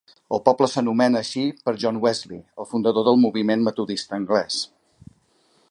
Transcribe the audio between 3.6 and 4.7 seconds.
metodista anglès.